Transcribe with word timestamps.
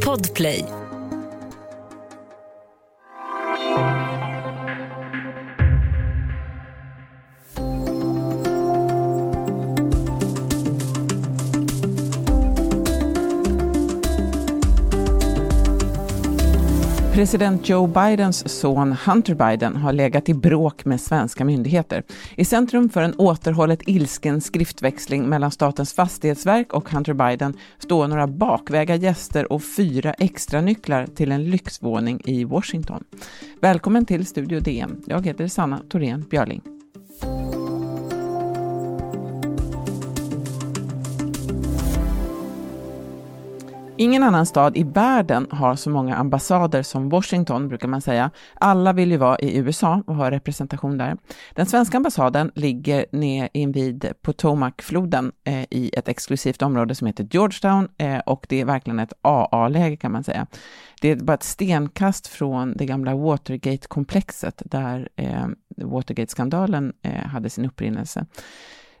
Podplay. 0.00 0.75
President 17.16 17.68
Joe 17.68 17.86
Bidens 17.86 18.60
son 18.60 18.92
Hunter 19.06 19.34
Biden 19.34 19.76
har 19.76 19.92
legat 19.92 20.28
i 20.28 20.34
bråk 20.34 20.84
med 20.84 21.00
svenska 21.00 21.44
myndigheter. 21.44 22.02
I 22.34 22.44
centrum 22.44 22.88
för 22.88 23.02
en 23.02 23.14
återhållet 23.14 23.80
ilsken 23.86 24.40
skriftväxling 24.40 25.28
mellan 25.28 25.50
Statens 25.50 25.94
fastighetsverk 25.94 26.72
och 26.72 26.90
Hunter 26.90 27.12
Biden 27.12 27.54
står 27.78 28.08
några 28.08 28.26
bakväga 28.26 28.96
gäster 28.96 29.52
och 29.52 29.62
fyra 29.76 30.12
extra 30.12 30.60
nycklar 30.60 31.06
till 31.06 31.32
en 31.32 31.50
lyxvåning 31.50 32.20
i 32.24 32.44
Washington. 32.44 33.04
Välkommen 33.60 34.04
till 34.04 34.26
Studio 34.26 34.60
DN. 34.60 35.02
Jag 35.06 35.26
heter 35.26 35.48
Sanna 35.48 35.80
Thorén 35.88 36.24
Björling. 36.30 36.62
Ingen 43.98 44.22
annan 44.22 44.46
stad 44.46 44.76
i 44.76 44.82
världen 44.82 45.46
har 45.50 45.76
så 45.76 45.90
många 45.90 46.16
ambassader 46.16 46.82
som 46.82 47.08
Washington, 47.08 47.68
brukar 47.68 47.88
man 47.88 48.00
säga. 48.00 48.30
Alla 48.54 48.92
vill 48.92 49.10
ju 49.10 49.16
vara 49.16 49.38
i 49.38 49.56
USA 49.56 50.02
och 50.06 50.14
ha 50.14 50.30
representation 50.30 50.98
där. 50.98 51.16
Den 51.54 51.66
svenska 51.66 51.96
ambassaden 51.96 52.52
ligger 52.54 53.06
nere 53.12 53.48
invid 53.52 54.12
Potomacfloden 54.22 55.32
eh, 55.44 55.62
i 55.70 55.90
ett 55.96 56.08
exklusivt 56.08 56.62
område 56.62 56.94
som 56.94 57.06
heter 57.06 57.28
Georgetown 57.30 57.88
eh, 57.98 58.18
och 58.18 58.46
det 58.48 58.60
är 58.60 58.64
verkligen 58.64 58.98
ett 58.98 59.12
AA-läge 59.22 59.96
kan 59.96 60.12
man 60.12 60.24
säga. 60.24 60.46
Det 61.00 61.10
är 61.10 61.16
bara 61.16 61.34
ett 61.34 61.42
stenkast 61.42 62.26
från 62.26 62.76
det 62.76 62.86
gamla 62.86 63.14
Watergate-komplexet 63.14 64.62
där 64.64 65.08
eh, 65.16 65.46
Watergate-skandalen 65.76 66.92
eh, 67.02 67.26
hade 67.26 67.50
sin 67.50 67.64
upprinnelse. 67.64 68.26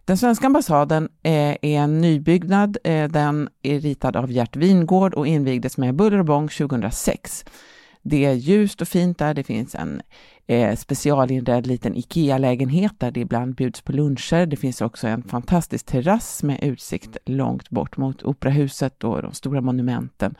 Den 0.06 0.16
svenska 0.16 0.46
ambassaden 0.46 1.08
eh, 1.22 1.32
är 1.32 1.58
en 1.62 2.00
nybyggnad. 2.00 2.76
Eh, 2.84 3.08
den 3.08 3.48
är 3.62 3.80
ritad 3.80 4.16
av 4.16 4.32
Gert 4.32 4.56
Wingård 4.56 5.14
och 5.14 5.26
invigdes 5.26 5.78
med 5.78 5.94
buller 5.94 6.18
och 6.18 6.24
bång 6.24 6.48
2006. 6.48 7.44
Det 8.02 8.24
är 8.24 8.32
ljust 8.32 8.80
och 8.80 8.88
fint 8.88 9.18
där. 9.18 9.34
Det 9.34 9.44
finns 9.44 9.74
en 9.74 10.02
eh, 10.46 10.76
specialinredd 10.76 11.66
liten 11.66 11.96
IKEA-lägenhet 11.96 12.92
där 12.98 13.10
det 13.10 13.20
ibland 13.20 13.54
bjuds 13.54 13.80
på 13.80 13.92
luncher. 13.92 14.46
Det 14.46 14.56
finns 14.56 14.80
också 14.80 15.06
en 15.06 15.22
fantastisk 15.22 15.86
terrass 15.86 16.42
med 16.42 16.62
utsikt 16.62 17.16
långt 17.24 17.70
bort 17.70 17.96
mot 17.96 18.22
operahuset 18.22 19.04
och 19.04 19.22
de 19.22 19.32
stora 19.32 19.60
monumenten. 19.60 20.34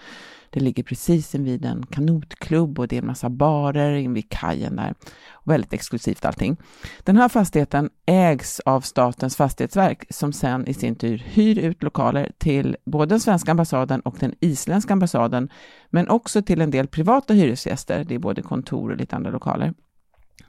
Det 0.56 0.60
ligger 0.60 0.82
precis 0.82 1.34
invid 1.34 1.64
en 1.64 1.86
kanotklubb 1.86 2.78
och 2.78 2.88
det 2.88 2.96
är 2.96 3.00
en 3.00 3.06
massa 3.06 3.30
barer 3.30 3.94
invid 3.94 4.28
kajen 4.28 4.76
där. 4.76 4.94
Och 5.30 5.52
väldigt 5.52 5.72
exklusivt 5.72 6.24
allting. 6.24 6.56
Den 7.04 7.16
här 7.16 7.28
fastigheten 7.28 7.90
ägs 8.06 8.60
av 8.60 8.80
Statens 8.80 9.36
fastighetsverk 9.36 10.04
som 10.10 10.32
sen 10.32 10.66
i 10.66 10.74
sin 10.74 10.94
tur 10.94 11.18
hyr 11.26 11.58
ut 11.58 11.82
lokaler 11.82 12.32
till 12.38 12.76
både 12.84 13.06
den 13.06 13.20
svenska 13.20 13.50
ambassaden 13.50 14.00
och 14.00 14.16
den 14.20 14.34
isländska 14.40 14.92
ambassaden, 14.92 15.48
men 15.90 16.08
också 16.08 16.42
till 16.42 16.60
en 16.60 16.70
del 16.70 16.86
privata 16.86 17.34
hyresgäster. 17.34 18.04
Det 18.04 18.14
är 18.14 18.18
både 18.18 18.42
kontor 18.42 18.90
och 18.90 18.96
lite 18.96 19.16
andra 19.16 19.30
lokaler. 19.30 19.74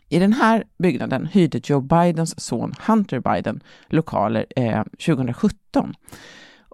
I 0.09 0.19
den 0.19 0.33
här 0.33 0.63
byggnaden 0.77 1.25
hyrde 1.25 1.61
Joe 1.63 1.81
Bidens 1.81 2.39
son 2.39 2.73
Hunter 2.87 3.19
Biden 3.19 3.63
lokaler 3.87 4.45
eh, 4.55 4.83
2017. 4.83 5.93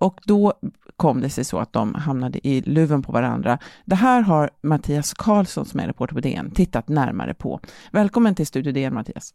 Och 0.04 0.20
då 0.26 0.54
kom 0.98 1.22
det 1.22 1.30
sig 1.30 1.44
så 1.44 1.59
att 1.59 1.73
de 1.73 1.96
hamnade 1.96 2.48
i 2.48 2.62
luven 2.62 3.02
på 3.02 3.12
varandra. 3.12 3.59
Det 3.86 3.96
här 3.96 4.22
har 4.22 4.50
Mattias 4.62 5.14
Karlsson 5.14 5.66
som 5.66 5.80
är 5.80 5.88
reporter 5.88 6.14
på 6.16 6.22
DN 6.22 6.52
tittat 6.52 6.88
närmare 6.88 7.34
på. 7.34 7.59
Välkommen 7.92 8.36
till 8.36 8.48
Studio 8.48 8.74
DN 8.74 8.94
Mattias. 8.94 9.34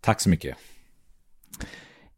Tack 0.00 0.20
så 0.20 0.28
mycket. 0.28 0.56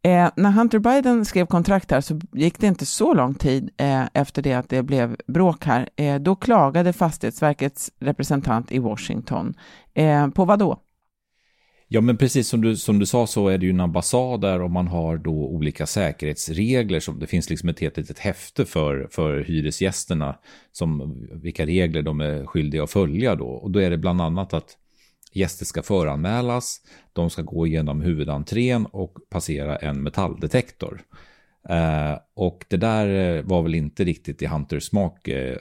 Eh, 0.02 0.30
när 0.36 0.50
Hunter 0.50 0.78
Biden 0.78 1.24
skrev 1.24 1.46
kontrakt 1.46 1.90
här 1.90 2.00
så 2.00 2.20
gick 2.32 2.58
det 2.58 2.66
inte 2.66 2.86
så 2.86 3.14
lång 3.14 3.34
tid 3.34 3.70
eh, 3.76 4.04
efter 4.14 4.42
det 4.42 4.54
att 4.54 4.68
det 4.68 4.82
blev 4.82 5.16
bråk 5.26 5.64
här. 5.64 5.88
Eh, 5.96 6.20
då 6.20 6.36
klagade 6.36 6.92
Fastighetsverkets 6.92 7.90
representant 8.00 8.72
i 8.72 8.78
Washington. 8.78 9.54
Eh, 9.94 10.28
på 10.28 10.44
vad 10.44 10.58
då? 10.58 10.80
Ja, 11.92 12.00
men 12.00 12.16
precis 12.16 12.48
som 12.48 12.60
du, 12.60 12.76
som 12.76 12.98
du 12.98 13.06
sa 13.06 13.26
så 13.26 13.48
är 13.48 13.58
det 13.58 13.66
ju 13.66 13.70
en 13.70 13.80
ambassad 13.80 14.40
där 14.40 14.62
och 14.62 14.70
man 14.70 14.88
har 14.88 15.16
då 15.18 15.32
olika 15.32 15.86
säkerhetsregler. 15.86 17.00
Som, 17.00 17.18
det 17.18 17.26
finns 17.26 17.50
liksom 17.50 17.68
ett 17.68 17.80
helt 17.80 17.96
litet 17.96 18.18
häfte 18.18 18.64
för, 18.64 19.08
för 19.10 19.40
hyresgästerna, 19.40 20.38
som, 20.72 21.18
vilka 21.32 21.66
regler 21.66 22.02
de 22.02 22.20
är 22.20 22.46
skyldiga 22.46 22.82
att 22.82 22.90
följa 22.90 23.34
då. 23.34 23.46
Och 23.46 23.70
då 23.70 23.78
är 23.80 23.90
det 23.90 23.98
bland 23.98 24.20
annat 24.20 24.54
att 24.54 24.76
gäster 25.32 25.64
ska 25.64 25.82
föranmälas, 25.82 26.80
de 27.12 27.30
ska 27.30 27.42
gå 27.42 27.66
igenom 27.66 28.00
huvudentrén 28.00 28.86
och 28.86 29.18
passera 29.30 29.76
en 29.76 30.02
metalldetektor. 30.02 31.02
Uh, 31.70 32.18
och 32.34 32.64
det 32.68 32.76
där 32.76 33.36
eh, 33.36 33.42
var 33.42 33.62
väl 33.62 33.74
inte 33.74 34.04
riktigt 34.04 34.42
i 34.42 34.46
Hunters 34.46 34.84
smak, 34.84 35.28
uh, 35.28 35.56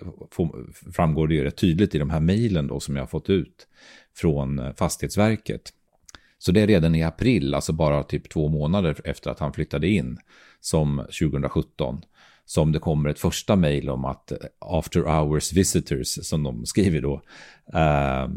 framgår 0.95 1.27
det 1.27 1.35
ju 1.35 1.43
rätt 1.43 1.57
tydligt 1.57 1.95
i 1.95 1.99
de 1.99 2.09
här 2.09 2.19
mejlen 2.19 2.67
då 2.67 2.79
som 2.79 2.95
jag 2.95 3.01
har 3.03 3.07
fått 3.07 3.29
ut 3.29 3.67
från 4.15 4.73
Fastighetsverket. 4.75 5.73
Så 6.39 6.51
det 6.51 6.61
är 6.61 6.67
redan 6.67 6.95
i 6.95 7.03
april, 7.03 7.53
alltså 7.53 7.73
bara 7.73 8.03
typ 8.03 8.29
två 8.29 8.47
månader 8.47 9.01
efter 9.03 9.31
att 9.31 9.39
han 9.39 9.53
flyttade 9.53 9.87
in, 9.87 10.17
som 10.59 10.97
2017, 10.97 12.01
som 12.45 12.71
det 12.71 12.79
kommer 12.79 13.09
ett 13.09 13.19
första 13.19 13.55
mejl 13.55 13.89
om 13.89 14.05
att 14.05 14.31
eh, 14.31 14.37
after 14.59 15.01
hours 15.01 15.53
visitors, 15.53 16.07
som 16.07 16.43
de 16.43 16.65
skriver 16.65 17.01
då, 17.01 17.21
eh, 17.73 18.27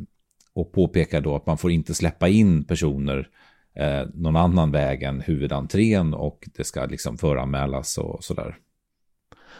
och 0.55 0.73
påpekar 0.73 1.21
då 1.21 1.37
att 1.37 1.47
man 1.47 1.59
får 1.59 1.71
inte 1.71 1.95
släppa 1.95 2.29
in 2.29 2.65
personer 2.65 3.29
eh, 3.75 4.03
någon 4.15 4.37
annan 4.37 4.71
väg 4.71 5.03
än 5.03 5.21
huvudentrén 5.21 6.15
och 6.15 6.49
det 6.57 6.65
ska 6.65 6.87
liksom 6.87 7.19
föranmälas 7.19 7.99
och 7.99 8.25
sådär. 8.25 8.57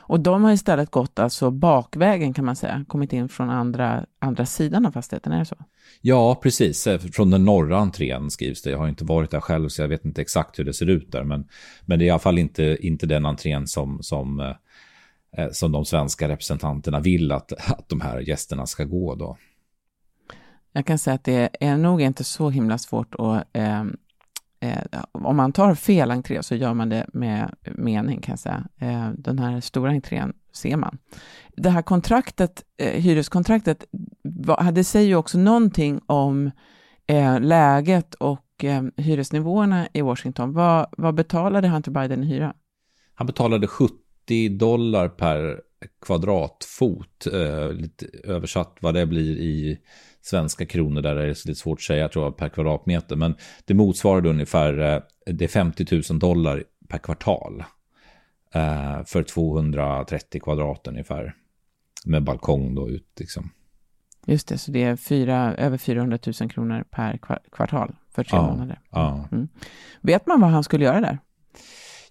Och 0.05 0.21
de 0.21 0.45
har 0.45 0.53
istället 0.53 0.91
gått 0.91 1.19
alltså 1.19 1.51
bakvägen 1.51 2.35
kan 2.35 2.45
man 2.45 2.57
säga, 2.57 2.85
kommit 2.89 3.13
in 3.13 3.29
från 3.29 3.51
andra, 3.51 4.07
andra 4.19 4.47
sidan 4.47 4.87
av 4.87 4.93
fastigheten, 4.93 5.33
är 5.33 5.39
det 5.39 5.45
så? 5.45 5.57
Ja, 6.01 6.35
precis. 6.43 6.89
Från 7.13 7.31
den 7.31 7.45
norra 7.45 7.79
entrén 7.79 8.31
skrivs 8.31 8.63
det. 8.63 8.71
Jag 8.71 8.79
har 8.79 8.89
inte 8.89 9.05
varit 9.05 9.31
där 9.31 9.41
själv 9.41 9.69
så 9.69 9.83
jag 9.83 9.89
vet 9.89 10.05
inte 10.05 10.23
exakt 10.23 10.59
hur 10.59 10.65
det 10.65 10.73
ser 10.73 10.91
ut 10.91 11.13
där. 11.13 11.25
Men, 11.25 11.45
men 11.85 11.99
det 11.99 12.05
är 12.05 12.07
i 12.07 12.11
alla 12.11 12.19
fall 12.19 12.39
inte, 12.39 12.77
inte 12.81 13.07
den 13.07 13.27
entrén 13.27 13.67
som, 13.67 14.03
som, 14.03 14.41
eh, 15.37 15.49
som 15.53 15.73
de 15.73 15.85
svenska 15.85 16.29
representanterna 16.29 17.01
vill 17.01 17.33
att, 17.33 17.53
att 17.53 17.89
de 17.89 18.01
här 18.01 18.21
gästerna 18.21 18.67
ska 18.67 18.85
gå 18.85 19.15
då. 19.15 19.37
Jag 20.73 20.87
kan 20.87 20.99
säga 20.99 21.15
att 21.15 21.25
det 21.25 21.49
är 21.61 21.77
nog 21.77 22.03
inte 22.03 22.25
så 22.25 22.51
himla 22.51 22.79
svårt 22.79 23.15
att 23.19 23.47
eh, 23.53 23.85
eh, 24.63 25.03
om 25.13 25.37
man 25.37 25.53
tar 25.53 25.75
fel 25.75 26.11
entré 26.11 26.43
så 26.43 26.55
gör 26.55 26.75
man 26.75 26.89
det 26.89 27.07
med 27.13 27.55
mening 27.65 28.21
kan 28.21 28.33
jag 28.33 28.39
säga. 28.39 28.65
Eh, 28.81 29.11
den 29.19 29.39
här 29.39 29.61
stora 29.61 29.91
entrén 29.91 30.33
ser 30.53 30.77
man. 30.77 30.99
Det 31.57 31.71
här 31.71 31.83
kontraktet, 31.83 32.63
eh, 32.79 33.03
hyreskontraktet, 33.03 33.85
det 34.73 34.85
säger 34.85 35.09
ju 35.09 35.17
också 35.17 35.39
någonting 35.39 36.01
om 36.07 36.51
eh, 37.07 37.41
läget 37.41 38.15
och 38.15 38.65
eh, 38.65 38.83
hyresnivåerna 38.97 39.89
i 39.93 40.03
Washington. 40.03 40.53
Vad, 40.53 40.87
vad 40.97 41.15
betalade 41.15 41.69
Hunter 41.69 41.91
Biden 41.91 42.25
i 42.25 42.27
hyra? 42.27 42.55
Han 43.15 43.27
betalade 43.27 43.67
70 43.67 44.49
dollar 44.49 45.09
per 45.09 45.61
kvadratfot, 46.01 47.27
eh, 47.27 47.73
lite 47.73 48.07
översatt 48.25 48.77
vad 48.81 48.95
det 48.95 49.07
blir 49.07 49.37
i 49.39 49.79
svenska 50.23 50.67
kronor 50.67 51.03
där 51.03 51.17
är 51.17 51.27
det 51.27 51.45
lite 51.45 51.61
svårt 51.61 51.79
att 51.79 51.83
säga, 51.83 52.09
tror 52.09 52.25
jag, 52.25 52.37
per 52.37 52.49
kvadratmeter. 52.49 53.17
Men 53.17 53.35
det 53.65 53.75
motsvarade 53.75 54.29
ungefär, 54.29 54.79
eh, 54.79 55.03
det 55.27 55.45
är 55.45 55.49
50 55.49 56.03
000 56.11 56.19
dollar 56.19 56.65
per 56.89 56.99
kvartal. 56.99 57.65
Eh, 58.55 59.05
för 59.05 59.23
230 59.23 60.41
kvadrat 60.41 60.87
ungefär. 60.87 61.35
Med 62.05 62.25
balkong 62.25 62.75
då 62.75 62.91
ut 62.91 63.13
liksom. 63.17 63.51
Just 64.27 64.49
det, 64.49 64.59
så 64.59 64.71
det 64.71 64.83
är 64.83 64.97
fyra, 64.97 65.55
över 65.55 65.79
400 65.79 66.19
000 66.41 66.51
kronor 66.51 66.85
per 66.91 67.19
kvartal 67.53 67.95
för 68.11 68.25
tre 68.25 68.39
ja, 68.39 68.47
månader. 68.47 68.81
Ja. 68.91 69.29
Mm. 69.33 69.49
Vet 70.01 70.27
man 70.27 70.41
vad 70.41 70.51
han 70.51 70.65
skulle 70.65 70.85
göra 70.85 71.01
där? 71.01 71.19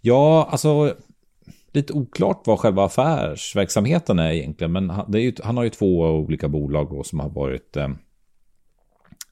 Ja, 0.01 0.47
alltså 0.51 0.95
lite 1.71 1.94
oklart 1.94 2.41
vad 2.45 2.59
själva 2.59 2.85
affärsverksamheten 2.85 4.19
är 4.19 4.31
egentligen. 4.31 4.71
Men 4.71 4.89
han, 4.89 5.13
ju, 5.13 5.33
han 5.44 5.57
har 5.57 5.63
ju 5.63 5.69
två 5.69 6.00
olika 6.00 6.47
bolag 6.47 7.06
som 7.06 7.19
har 7.19 7.30
varit 7.30 7.77
eh, 7.77 7.89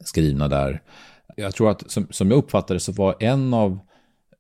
skrivna 0.04 0.48
där. 0.48 0.82
Jag 1.36 1.56
tror 1.56 1.72
att 1.72 1.92
som, 1.92 2.08
som 2.10 2.32
jag 2.32 2.38
uppfattade 2.38 2.80
så 2.80 2.92
var 2.92 3.16
en 3.20 3.54
av, 3.54 3.80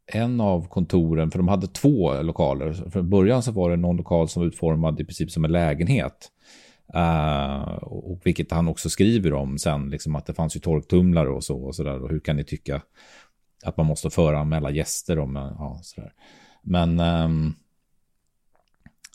en 0.06 0.42
av 0.42 0.68
kontoren, 0.68 1.32
för 1.32 1.40
de 1.40 1.48
hade 1.48 1.68
två 1.68 2.22
lokaler. 2.22 2.74
Från 2.74 3.10
början 3.10 3.44
så 3.44 3.52
var 3.52 3.70
det 3.70 3.76
någon 3.76 3.98
lokal 3.98 4.30
som 4.30 4.42
var 4.42 4.48
utformad 4.48 5.02
i 5.02 5.06
princip 5.06 5.32
som 5.32 5.46
en 5.46 5.52
lägenhet. 5.52 6.32
Uh, 6.96 7.74
och 7.84 8.22
vilket 8.24 8.52
han 8.52 8.68
också 8.68 8.90
skriver 8.90 9.34
om 9.34 9.58
sen, 9.58 9.90
liksom 9.90 10.16
att 10.16 10.26
det 10.26 10.34
fanns 10.34 10.56
ju 10.56 10.60
torktumlare 10.60 11.30
och 11.30 11.44
så 11.44 11.58
och 11.58 11.76
så 11.76 11.84
där. 11.84 12.04
Och 12.04 12.10
hur 12.10 12.20
kan 12.20 12.36
ni 12.36 12.44
tycka 12.44 12.82
att 13.64 13.78
man 13.78 13.86
måste 13.86 14.10
föranmäla 14.10 14.72
gäster 14.72 15.20
om, 15.20 15.36
ja, 15.36 15.80
så 15.84 16.02
där. 16.02 16.14
Men 16.64 17.00
um, 17.00 17.56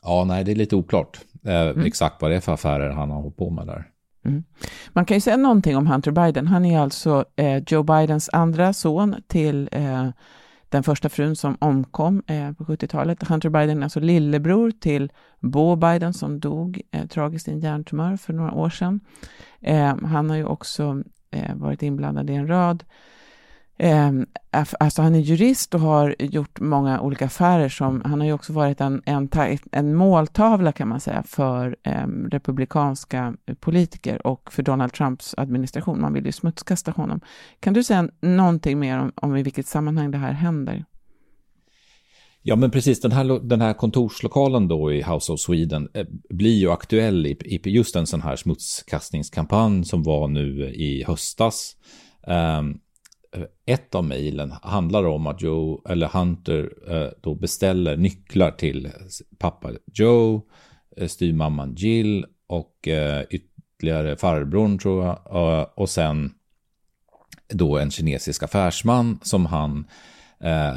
Ja, 0.05 0.25
nej, 0.25 0.44
det 0.44 0.52
är 0.52 0.56
lite 0.56 0.76
oklart 0.76 1.20
eh, 1.44 1.61
mm. 1.61 1.87
exakt 1.87 2.23
vad 2.23 2.31
det 2.31 2.37
är 2.37 2.41
för 2.41 2.52
affärer 2.52 2.91
han 2.91 3.11
har 3.11 3.20
hållit 3.20 3.37
på 3.37 3.50
med 3.50 3.67
där. 3.67 3.91
Mm. 4.24 4.44
Man 4.88 5.04
kan 5.04 5.16
ju 5.16 5.20
säga 5.20 5.36
någonting 5.36 5.76
om 5.76 5.86
Hunter 5.86 6.10
Biden. 6.10 6.46
Han 6.46 6.64
är 6.64 6.80
alltså 6.80 7.24
eh, 7.36 7.62
Joe 7.66 7.82
Bidens 7.82 8.30
andra 8.32 8.72
son 8.72 9.16
till 9.26 9.68
eh, 9.72 10.08
den 10.68 10.82
första 10.82 11.08
frun 11.08 11.36
som 11.36 11.56
omkom 11.60 12.22
eh, 12.26 12.52
på 12.52 12.64
70-talet. 12.64 13.22
Hunter 13.22 13.48
Biden 13.48 13.78
är 13.78 13.82
alltså 13.82 14.00
lillebror 14.00 14.70
till 14.70 15.12
Bo 15.40 15.76
Biden 15.76 16.14
som 16.14 16.40
dog 16.40 16.82
eh, 16.90 17.06
tragiskt 17.06 17.48
i 17.48 17.50
en 17.50 17.60
hjärntumör 17.60 18.16
för 18.16 18.32
några 18.32 18.52
år 18.52 18.70
sedan. 18.70 19.00
Eh, 19.60 19.96
han 19.96 20.30
har 20.30 20.36
ju 20.36 20.44
också 20.44 21.02
eh, 21.30 21.54
varit 21.54 21.82
inblandad 21.82 22.30
i 22.30 22.34
en 22.34 22.48
rad 22.48 22.84
Eh, 23.76 24.12
alltså 24.80 25.02
han 25.02 25.14
är 25.14 25.18
jurist 25.18 25.74
och 25.74 25.80
har 25.80 26.16
gjort 26.18 26.60
många 26.60 27.00
olika 27.00 27.26
affärer 27.26 27.68
som, 27.68 28.02
han 28.04 28.20
har 28.20 28.26
ju 28.26 28.32
också 28.32 28.52
varit 28.52 28.80
en, 28.80 29.02
en, 29.06 29.28
en 29.72 29.94
måltavla 29.94 30.72
kan 30.72 30.88
man 30.88 31.00
säga 31.00 31.22
för 31.22 31.76
eh, 31.82 32.06
republikanska 32.30 33.34
politiker 33.60 34.26
och 34.26 34.52
för 34.52 34.62
Donald 34.62 34.92
Trumps 34.92 35.34
administration. 35.36 36.00
Man 36.00 36.12
vill 36.12 36.26
ju 36.26 36.32
smutskasta 36.32 36.90
honom. 36.90 37.20
Kan 37.60 37.72
du 37.74 37.84
säga 37.84 38.08
någonting 38.20 38.78
mer 38.78 38.98
om, 38.98 39.12
om 39.14 39.36
i 39.36 39.42
vilket 39.42 39.66
sammanhang 39.66 40.10
det 40.10 40.18
här 40.18 40.32
händer? 40.32 40.84
Ja, 42.46 42.56
men 42.56 42.70
precis. 42.70 43.00
Den 43.00 43.12
här, 43.12 43.48
den 43.48 43.60
här 43.60 43.74
kontorslokalen 43.74 44.68
då 44.68 44.92
i 44.92 45.02
House 45.02 45.32
of 45.32 45.40
Sweden 45.40 45.88
eh, 45.94 46.06
blir 46.28 46.54
ju 46.54 46.70
aktuell 46.70 47.26
i, 47.26 47.30
i 47.44 47.70
just 47.70 47.96
en 47.96 48.06
sån 48.06 48.22
här 48.22 48.36
smutskastningskampanj 48.36 49.84
som 49.84 50.02
var 50.02 50.28
nu 50.28 50.72
i 50.74 51.04
höstas. 51.06 51.76
Um, 52.26 52.80
ett 53.66 53.94
av 53.94 54.04
mejlen 54.04 54.54
handlar 54.62 55.04
om 55.06 55.26
att 55.26 55.42
Joe, 55.42 55.82
eller 55.88 56.06
Hunter, 56.06 56.70
eh, 56.88 57.08
då 57.20 57.34
beställer 57.34 57.96
nycklar 57.96 58.50
till 58.50 58.90
pappa 59.38 59.70
Joe, 59.92 60.34
eh, 60.96 61.08
styrmamman 61.08 61.08
styvmamman 61.08 61.75
Jill 61.75 62.26
och 62.46 62.88
eh, 62.88 63.25
ytterligare 63.31 64.16
farbrorn 64.16 64.78
tror 64.78 65.04
jag. 65.04 65.70
Och 65.75 65.90
sen 65.90 66.34
då 67.48 67.78
en 67.78 67.90
kinesisk 67.90 68.42
affärsman 68.42 69.19
som 69.22 69.46
han 69.46 69.86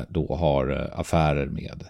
då 0.09 0.35
har 0.35 0.91
affärer 0.93 1.45
med. 1.45 1.83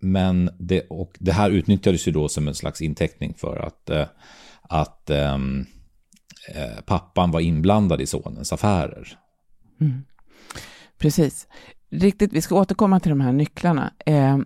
Men 0.00 0.50
det, 0.58 0.80
och 0.80 1.16
det 1.18 1.32
här 1.32 1.50
utnyttjades 1.50 2.08
ju 2.08 2.12
då 2.12 2.28
som 2.28 2.48
en 2.48 2.54
slags 2.54 2.80
intäckning 2.80 3.34
för 3.34 3.56
att, 3.56 3.90
att 4.62 5.10
um, 5.10 5.66
Eh, 6.54 6.80
pappan 6.86 7.30
var 7.30 7.40
inblandad 7.40 8.00
i 8.00 8.06
sonens 8.06 8.52
affärer. 8.52 9.18
Mm. 9.80 10.04
Precis. 10.98 11.46
Riktigt, 11.90 12.32
vi 12.32 12.42
ska 12.42 12.54
återkomma 12.54 13.00
till 13.00 13.10
de 13.10 13.20
här 13.20 13.32
nycklarna. 13.32 13.92
Eh, 14.06 14.38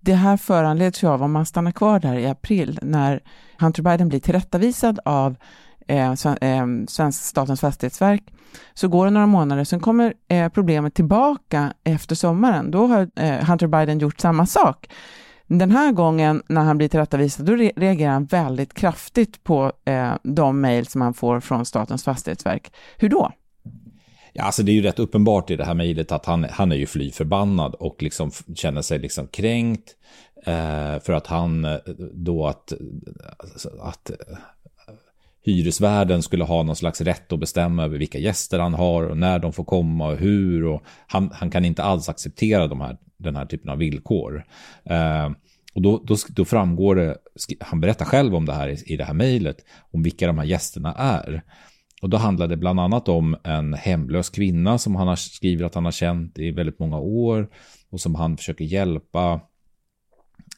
det 0.00 0.14
här 0.14 0.36
föranleds 0.36 1.02
ju 1.02 1.08
av, 1.08 1.22
om 1.22 1.32
man 1.32 1.46
stannar 1.46 1.72
kvar 1.72 1.98
där 2.00 2.14
i 2.14 2.26
april, 2.26 2.78
när 2.82 3.20
Hunter 3.58 3.82
Biden 3.82 4.08
blir 4.08 4.20
tillrättavisad 4.20 4.98
av 5.04 5.36
eh, 5.88 6.10
eh 6.40 6.66
svensk, 6.88 7.22
statens 7.22 7.60
fastighetsverk, 7.60 8.22
så 8.74 8.88
går 8.88 9.04
det 9.04 9.10
några 9.10 9.26
månader, 9.26 9.64
sen 9.64 9.80
kommer 9.80 10.14
eh, 10.28 10.48
problemet 10.48 10.94
tillbaka 10.94 11.72
efter 11.84 12.14
sommaren. 12.14 12.70
Då 12.70 12.86
har 12.86 13.10
eh, 13.16 13.44
Hunter 13.44 13.66
Biden 13.66 13.98
gjort 13.98 14.20
samma 14.20 14.46
sak. 14.46 14.88
Den 15.46 15.70
här 15.70 15.92
gången 15.92 16.42
när 16.48 16.62
han 16.62 16.78
blir 16.78 16.88
tillrättavisad, 16.88 17.46
då 17.46 17.56
reagerar 17.76 18.12
han 18.12 18.24
väldigt 18.24 18.74
kraftigt 18.74 19.44
på 19.44 19.72
eh, 19.84 20.12
de 20.22 20.60
mejl 20.60 20.86
som 20.86 21.00
han 21.00 21.14
får 21.14 21.40
från 21.40 21.64
Statens 21.64 22.04
fastighetsverk. 22.04 22.72
Hur 22.96 23.08
då? 23.08 23.32
Ja, 24.32 24.44
alltså 24.44 24.62
det 24.62 24.72
är 24.72 24.74
ju 24.74 24.82
rätt 24.82 24.98
uppenbart 24.98 25.50
i 25.50 25.56
det 25.56 25.64
här 25.64 25.74
mejlet 25.74 26.12
att 26.12 26.26
han, 26.26 26.46
han 26.50 26.72
är 26.72 26.76
ju 26.76 26.86
fly 26.86 27.10
förbannad 27.10 27.74
och 27.74 28.02
liksom 28.02 28.30
känner 28.54 28.82
sig 28.82 28.98
liksom 28.98 29.26
kränkt 29.26 29.96
eh, 30.46 31.00
för 31.02 31.12
att 31.12 31.26
han 31.26 31.64
eh, 31.64 31.76
då 32.12 32.46
att, 32.46 32.72
alltså, 33.38 33.68
att 33.80 34.10
eh, 34.10 34.16
hyresvärden 35.44 36.22
skulle 36.22 36.44
ha 36.44 36.62
någon 36.62 36.76
slags 36.76 37.00
rätt 37.00 37.32
att 37.32 37.40
bestämma 37.40 37.84
över 37.84 37.98
vilka 37.98 38.18
gäster 38.18 38.58
han 38.58 38.74
har 38.74 39.02
och 39.02 39.16
när 39.16 39.38
de 39.38 39.52
får 39.52 39.64
komma 39.64 40.06
och 40.06 40.16
hur. 40.16 40.64
Och 40.64 40.82
han, 41.06 41.30
han 41.32 41.50
kan 41.50 41.64
inte 41.64 41.82
alls 41.82 42.08
acceptera 42.08 42.66
de 42.66 42.80
här, 42.80 42.96
den 43.24 43.36
här 43.36 43.46
typen 43.46 43.70
av 43.70 43.78
villkor. 43.78 44.44
Eh, 44.84 45.30
och 45.74 45.82
då, 45.82 46.02
då, 46.04 46.16
då, 46.28 46.44
framgår 46.44 46.94
det, 46.94 47.16
han 47.60 47.80
berättar 47.80 48.04
själv 48.04 48.34
om 48.34 48.46
det 48.46 48.52
här 48.52 48.68
i, 48.68 48.92
i 48.92 48.96
det 48.96 49.04
här 49.04 49.14
mejlet, 49.14 49.56
om 49.92 50.02
vilka 50.02 50.26
de 50.26 50.38
här 50.38 50.44
gästerna 50.44 50.94
är. 50.94 51.42
Och 52.02 52.10
då 52.10 52.16
handlar 52.16 52.48
det 52.48 52.56
bland 52.56 52.80
annat 52.80 53.08
om 53.08 53.36
en 53.44 53.74
hemlös 53.74 54.30
kvinna 54.30 54.78
som 54.78 54.96
han 54.96 55.08
har 55.08 55.16
skrivit 55.16 55.66
att 55.66 55.74
han 55.74 55.84
har 55.84 55.92
känt 55.92 56.38
i 56.38 56.50
väldigt 56.50 56.78
många 56.78 56.98
år 56.98 57.48
och 57.90 58.00
som 58.00 58.14
han 58.14 58.36
försöker 58.36 58.64
hjälpa 58.64 59.40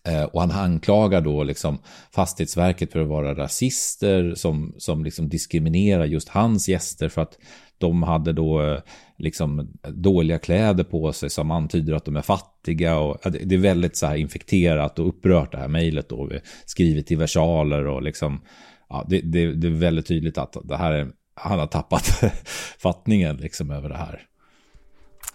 eh, 0.08 0.22
och 0.22 0.40
han 0.40 0.50
anklagar 0.50 1.20
då 1.20 1.44
liksom 1.44 1.78
Fastighetsverket 2.10 2.92
för 2.92 3.00
att 3.00 3.08
vara 3.08 3.34
rasister 3.34 4.34
som, 4.34 4.74
som 4.78 5.04
liksom 5.04 5.28
diskriminerar 5.28 6.04
just 6.04 6.28
hans 6.28 6.68
gäster 6.68 7.08
för 7.08 7.22
att 7.22 7.38
de 7.78 8.02
hade 8.02 8.32
då 8.32 8.62
eh, 8.62 8.78
liksom 9.18 9.68
dåliga 9.88 10.38
kläder 10.38 10.84
på 10.84 11.12
sig 11.12 11.30
som 11.30 11.50
antyder 11.50 11.94
att 11.94 12.04
de 12.04 12.16
är 12.16 12.22
fattiga. 12.22 12.98
Och 12.98 13.18
det 13.32 13.54
är 13.54 13.58
väldigt 13.58 13.96
så 13.96 14.06
här 14.06 14.16
infekterat 14.16 14.98
och 14.98 15.08
upprört 15.08 15.52
det 15.52 15.58
här 15.58 15.68
mejlet 15.68 16.08
då. 16.08 16.30
Skrivet 16.66 17.12
i 17.12 17.14
versaler 17.14 17.86
och 17.86 18.02
liksom, 18.02 18.40
ja, 18.88 19.06
det, 19.08 19.20
det, 19.20 19.52
det 19.52 19.66
är 19.66 19.70
väldigt 19.70 20.06
tydligt 20.06 20.38
att 20.38 20.56
det 20.64 20.76
här 20.76 20.92
är, 20.92 21.08
han 21.34 21.58
har 21.58 21.66
tappat 21.66 22.06
fattningen 22.78 23.36
liksom 23.36 23.70
över 23.70 23.88
det 23.88 23.96
här. 23.96 24.22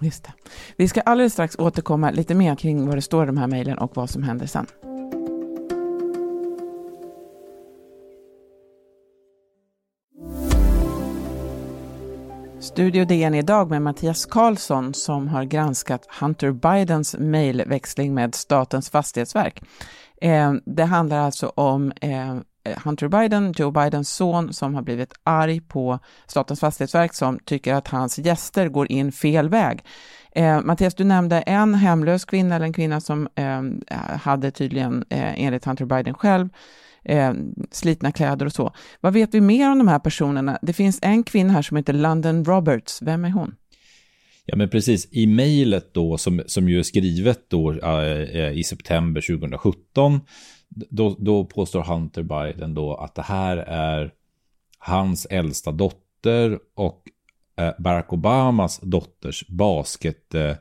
Just 0.01 0.23
det. 0.23 0.33
Vi 0.75 0.87
ska 0.87 1.01
alldeles 1.01 1.33
strax 1.33 1.55
återkomma 1.59 2.11
lite 2.11 2.35
mer 2.35 2.55
kring 2.55 2.85
vad 2.85 2.97
det 2.97 3.01
står 3.01 3.23
i 3.23 3.25
de 3.25 3.37
här 3.37 3.47
mejlen 3.47 3.77
och 3.77 3.91
vad 3.95 4.09
som 4.09 4.23
händer 4.23 4.45
sen. 4.45 4.65
Studio 12.61 13.05
DN 13.05 13.35
idag 13.35 13.69
med 13.69 13.81
Mattias 13.81 14.25
Karlsson 14.25 14.93
som 14.93 15.27
har 15.27 15.43
granskat 15.43 16.07
Hunter 16.19 16.51
Bidens 16.51 17.15
mejlväxling 17.19 18.13
med 18.13 18.35
Statens 18.35 18.89
fastighetsverk. 18.89 19.63
Eh, 20.21 20.53
det 20.65 20.83
handlar 20.83 21.17
alltså 21.17 21.51
om 21.55 21.91
eh, 22.01 22.35
Hunter 22.83 23.07
Biden, 23.07 23.53
Joe 23.57 23.71
Bidens 23.71 24.09
son, 24.09 24.53
som 24.53 24.75
har 24.75 24.81
blivit 24.81 25.13
arg 25.23 25.61
på 25.61 25.99
Statens 26.27 26.59
fastighetsverk 26.59 27.13
som 27.13 27.39
tycker 27.39 27.73
att 27.73 27.87
hans 27.87 28.17
gäster 28.17 28.67
går 28.67 28.91
in 28.91 29.11
fel 29.11 29.49
väg. 29.49 29.83
Eh, 30.31 30.61
Mattias, 30.61 30.95
du 30.95 31.03
nämnde 31.03 31.41
en 31.41 31.75
hemlös 31.75 32.25
kvinna, 32.25 32.55
eller 32.55 32.65
en 32.65 32.73
kvinna 32.73 33.01
som 33.01 33.27
eh, 33.35 33.61
hade 34.17 34.51
tydligen, 34.51 35.05
eh, 35.09 35.43
enligt 35.43 35.65
Hunter 35.65 35.85
Biden 35.85 36.13
själv, 36.13 36.49
eh, 37.03 37.33
slitna 37.71 38.11
kläder 38.11 38.45
och 38.45 38.53
så. 38.53 38.73
Vad 39.01 39.13
vet 39.13 39.33
vi 39.33 39.41
mer 39.41 39.71
om 39.71 39.77
de 39.77 39.87
här 39.87 39.99
personerna? 39.99 40.59
Det 40.61 40.73
finns 40.73 40.99
en 41.01 41.23
kvinna 41.23 41.53
här 41.53 41.61
som 41.61 41.77
heter 41.77 41.93
London 41.93 42.45
Roberts. 42.45 43.01
Vem 43.01 43.25
är 43.25 43.29
hon? 43.29 43.55
Ja, 44.45 44.55
men 44.55 44.69
precis. 44.69 45.07
I 45.11 45.27
mejlet 45.27 45.93
då, 45.93 46.17
som, 46.17 46.41
som 46.45 46.69
ju 46.69 46.79
är 46.79 46.83
skrivet 46.83 47.49
då 47.49 47.73
äh, 47.73 48.51
i 48.51 48.63
september 48.63 49.21
2017, 49.21 50.19
då, 50.69 51.15
då 51.19 51.45
påstår 51.45 51.83
Hunter 51.83 52.23
Biden 52.23 52.73
då 52.73 52.95
att 52.95 53.15
det 53.15 53.21
här 53.21 53.57
är 53.67 54.11
hans 54.77 55.25
äldsta 55.25 55.71
dotter 55.71 56.59
och 56.75 57.03
eh, 57.57 57.73
Barack 57.79 58.13
Obamas 58.13 58.79
dotters 58.79 59.47
basket 59.47 60.35
eh, 60.35 60.55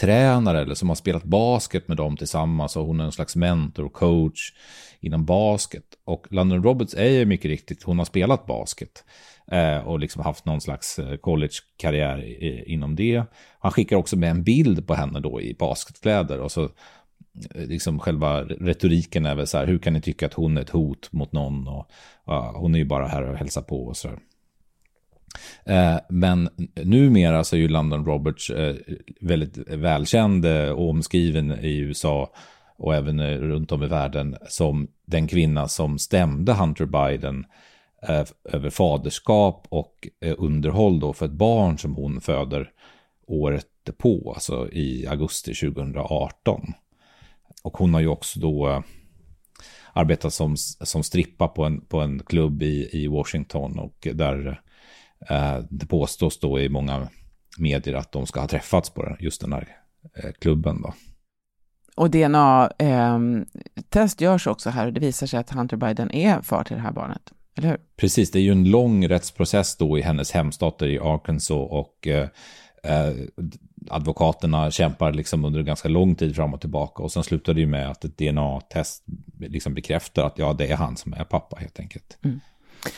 tränare 0.00 0.60
eller 0.60 0.74
som 0.74 0.88
har 0.88 0.96
spelat 0.96 1.24
basket 1.24 1.88
med 1.88 1.96
dem 1.96 2.16
tillsammans 2.16 2.76
och 2.76 2.86
hon 2.86 3.00
är 3.00 3.04
en 3.04 3.12
slags 3.12 3.36
mentor 3.36 3.84
och 3.84 3.92
coach 3.92 4.52
inom 5.00 5.24
basket. 5.24 5.84
Och 6.04 6.26
London 6.30 6.62
Roberts 6.62 6.94
är 6.94 7.08
ju 7.08 7.24
mycket 7.24 7.48
riktigt, 7.48 7.82
hon 7.82 7.98
har 7.98 8.04
spelat 8.04 8.46
basket 8.46 9.04
eh, 9.52 9.78
och 9.78 10.00
liksom 10.00 10.22
haft 10.22 10.44
någon 10.44 10.60
slags 10.60 10.98
eh, 10.98 11.16
collegekarriär 11.16 12.24
inom 12.68 12.96
det. 12.96 13.22
Han 13.58 13.72
skickar 13.72 13.96
också 13.96 14.16
med 14.16 14.30
en 14.30 14.44
bild 14.44 14.86
på 14.86 14.94
henne 14.94 15.20
då 15.20 15.40
i 15.40 15.54
basketkläder 15.54 16.40
och 16.40 16.52
så 16.52 16.64
eh, 16.64 17.66
liksom 17.66 17.98
själva 17.98 18.42
retoriken 18.42 19.26
är 19.26 19.34
väl 19.34 19.46
så 19.46 19.58
här, 19.58 19.66
hur 19.66 19.78
kan 19.78 19.92
ni 19.92 20.00
tycka 20.00 20.26
att 20.26 20.34
hon 20.34 20.56
är 20.56 20.62
ett 20.62 20.70
hot 20.70 21.12
mot 21.12 21.32
någon? 21.32 21.68
Och, 21.68 21.90
ja, 22.26 22.54
hon 22.56 22.74
är 22.74 22.78
ju 22.78 22.84
bara 22.84 23.06
här 23.06 23.22
och 23.22 23.36
hälsar 23.36 23.62
på 23.62 23.86
och 23.86 23.96
så 23.96 24.08
där. 24.08 24.18
Eh, 25.64 25.96
men 26.08 26.48
numera 26.74 27.44
så 27.44 27.56
är 27.56 27.60
ju 27.60 27.68
London 27.68 28.04
Roberts 28.04 28.50
eh, 28.50 28.76
väldigt 29.20 29.58
välkänd 29.68 30.44
eh, 30.44 30.70
och 30.70 30.88
omskriven 30.88 31.52
i 31.60 31.76
USA 31.76 32.32
och 32.76 32.94
även 32.94 33.38
runt 33.38 33.72
om 33.72 33.82
i 33.82 33.86
världen 33.86 34.36
som 34.48 34.88
den 35.06 35.28
kvinna 35.28 35.68
som 35.68 35.98
stämde 35.98 36.52
Hunter 36.52 36.84
Biden 36.84 37.46
över 38.44 38.70
faderskap 38.70 39.66
och 39.68 40.08
underhåll 40.36 41.00
då 41.00 41.12
för 41.12 41.26
ett 41.26 41.32
barn 41.32 41.78
som 41.78 41.94
hon 41.94 42.20
föder 42.20 42.70
året 43.26 43.66
på, 43.98 44.32
alltså 44.34 44.68
i 44.72 45.06
augusti 45.06 45.54
2018. 45.54 46.72
Och 47.62 47.76
hon 47.76 47.94
har 47.94 48.00
ju 48.00 48.08
också 48.08 48.40
då 48.40 48.82
arbetat 49.92 50.32
som, 50.32 50.56
som 50.56 51.02
strippa 51.02 51.48
på 51.48 51.64
en, 51.64 51.80
på 51.80 52.00
en 52.00 52.18
klubb 52.18 52.62
i, 52.62 52.88
i 52.92 53.06
Washington 53.06 53.78
och 53.78 54.08
där 54.14 54.46
eh, 54.46 54.54
det 55.68 55.86
påstås 55.86 56.40
då 56.40 56.60
i 56.60 56.68
många 56.68 57.08
medier 57.58 57.94
att 57.94 58.12
de 58.12 58.26
ska 58.26 58.40
ha 58.40 58.48
träffats 58.48 58.90
på 58.90 59.16
just 59.20 59.40
den 59.40 59.52
här 59.52 59.68
eh, 60.16 60.30
klubben 60.38 60.82
då. 60.82 60.94
och 61.96 62.10
DNA-test 62.10 63.40
eh, 64.20 64.24
görs 64.24 64.46
också 64.46 64.70
här 64.70 64.86
och 64.86 64.92
det 64.92 65.00
visar 65.00 65.26
sig 65.26 65.40
att 65.40 65.50
Hunter 65.50 65.76
Biden 65.76 66.10
är 66.10 66.42
far 66.42 66.64
till 66.64 66.76
det 66.76 66.82
här 66.82 66.92
barnet. 66.92 67.32
Eller 67.56 67.68
hur? 67.68 67.78
Precis, 67.96 68.30
det 68.30 68.38
är 68.38 68.42
ju 68.42 68.52
en 68.52 68.70
lång 68.70 69.08
rättsprocess 69.08 69.76
då 69.76 69.98
i 69.98 70.02
hennes 70.02 70.32
hemstater 70.32 70.86
i 70.86 70.98
Arkansas 70.98 71.50
och 71.50 72.06
eh, 72.06 72.28
eh 72.82 73.14
advokaterna 73.90 74.70
kämpar 74.70 75.12
liksom 75.12 75.44
under 75.44 75.62
ganska 75.62 75.88
lång 75.88 76.14
tid 76.14 76.36
fram 76.36 76.54
och 76.54 76.60
tillbaka 76.60 77.02
och 77.02 77.12
sen 77.12 77.24
slutar 77.24 77.54
det 77.54 77.60
ju 77.60 77.66
med 77.66 77.90
att 77.90 78.04
ett 78.04 78.18
DNA-test 78.18 79.04
liksom 79.38 79.74
bekräftar 79.74 80.26
att 80.26 80.38
ja, 80.38 80.52
det 80.52 80.66
är 80.66 80.76
han 80.76 80.96
som 80.96 81.12
är 81.12 81.24
pappa 81.24 81.56
helt 81.56 81.80
enkelt. 81.80 82.18
Mm. 82.24 82.40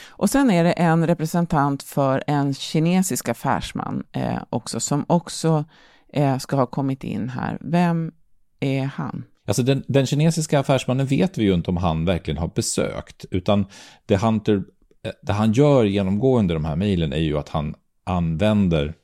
Och 0.09 0.31
sen 0.31 0.51
är 0.51 0.65
det 0.65 0.73
en 0.73 1.07
representant 1.07 1.83
för 1.83 2.25
en 2.27 2.55
kinesisk 2.55 3.29
affärsman 3.29 4.05
eh, 4.13 4.43
också, 4.51 4.81
som 4.81 5.05
också 5.09 5.65
eh, 6.13 6.39
ska 6.39 6.57
ha 6.57 6.67
kommit 6.67 7.05
in 7.05 7.29
här. 7.29 7.59
Vem 7.61 8.13
är 8.61 8.85
han? 8.85 9.25
Alltså 9.47 9.63
den, 9.63 9.85
den, 9.89 10.07
kinesiska 10.07 10.61
affärsmannen 10.61 11.07
vet 11.07 11.39
vi 11.39 11.45
ju 11.45 11.55
inte 11.55 11.71
om 11.71 11.77
han 11.77 12.05
verkligen 12.05 12.39
har 12.39 12.49
besökt, 12.49 13.25
utan 13.31 13.67
det, 14.07 14.17
Hunter, 14.17 14.65
eh, 15.05 15.13
det 15.23 15.33
han 15.33 15.53
gör 15.53 15.85
genomgående 15.85 16.55
de 16.55 16.65
här 16.65 16.77
mejlen 16.77 17.13
är 17.13 17.17
ju 17.17 17.39
att 17.39 17.49
han 17.49 17.75
använder 18.05 18.95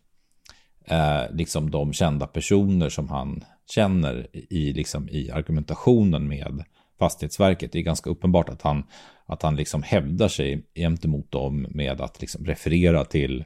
eh, 0.84 1.22
liksom 1.32 1.70
de 1.70 1.92
kända 1.92 2.26
personer 2.26 2.88
som 2.88 3.08
han 3.08 3.44
känner 3.70 4.26
i, 4.32 4.72
liksom, 4.72 5.08
i 5.08 5.30
argumentationen 5.30 6.28
med 6.28 6.64
Fastighetsverket. 6.98 7.72
Det 7.72 7.78
är 7.78 7.82
ganska 7.82 8.10
uppenbart 8.10 8.48
att 8.48 8.62
han, 8.62 8.84
att 9.28 9.42
han 9.42 9.56
liksom 9.56 9.82
hävdar 9.82 10.28
sig 10.28 10.62
gentemot 10.74 11.32
dem 11.32 11.66
med 11.70 12.00
att 12.00 12.20
liksom 12.20 12.44
referera 12.44 13.04
till 13.04 13.44